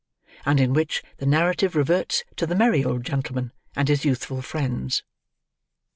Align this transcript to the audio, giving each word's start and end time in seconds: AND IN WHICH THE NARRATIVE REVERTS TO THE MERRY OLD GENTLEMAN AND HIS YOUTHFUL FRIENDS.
AND 0.47 0.59
IN 0.59 0.73
WHICH 0.73 1.03
THE 1.17 1.27
NARRATIVE 1.27 1.75
REVERTS 1.75 2.23
TO 2.35 2.47
THE 2.47 2.55
MERRY 2.55 2.83
OLD 2.83 3.03
GENTLEMAN 3.03 3.51
AND 3.75 3.87
HIS 3.87 4.03
YOUTHFUL 4.03 4.41
FRIENDS. 4.41 5.03